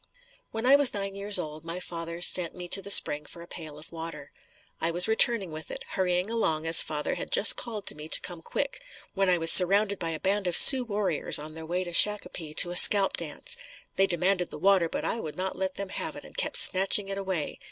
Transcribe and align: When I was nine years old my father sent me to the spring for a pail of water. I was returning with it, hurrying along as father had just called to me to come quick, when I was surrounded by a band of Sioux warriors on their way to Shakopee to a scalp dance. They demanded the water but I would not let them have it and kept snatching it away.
When 0.49 0.65
I 0.65 0.75
was 0.75 0.95
nine 0.95 1.13
years 1.13 1.37
old 1.37 1.63
my 1.63 1.79
father 1.79 2.21
sent 2.21 2.55
me 2.55 2.67
to 2.69 2.81
the 2.81 2.89
spring 2.89 3.23
for 3.23 3.43
a 3.43 3.47
pail 3.47 3.77
of 3.77 3.91
water. 3.91 4.31
I 4.79 4.89
was 4.89 5.07
returning 5.07 5.51
with 5.51 5.69
it, 5.69 5.83
hurrying 5.89 6.27
along 6.31 6.65
as 6.65 6.81
father 6.81 7.13
had 7.13 7.29
just 7.29 7.55
called 7.55 7.85
to 7.85 7.93
me 7.95 8.07
to 8.09 8.19
come 8.21 8.41
quick, 8.41 8.81
when 9.13 9.29
I 9.29 9.37
was 9.37 9.51
surrounded 9.51 9.99
by 9.99 10.09
a 10.09 10.19
band 10.19 10.47
of 10.47 10.57
Sioux 10.57 10.83
warriors 10.85 11.37
on 11.37 11.53
their 11.53 11.67
way 11.67 11.83
to 11.83 11.93
Shakopee 11.93 12.55
to 12.55 12.71
a 12.71 12.75
scalp 12.75 13.15
dance. 13.17 13.57
They 13.95 14.07
demanded 14.07 14.49
the 14.49 14.57
water 14.57 14.89
but 14.89 15.05
I 15.05 15.19
would 15.19 15.35
not 15.35 15.55
let 15.55 15.75
them 15.75 15.89
have 15.89 16.15
it 16.15 16.25
and 16.25 16.35
kept 16.35 16.57
snatching 16.57 17.07
it 17.07 17.19
away. 17.19 17.59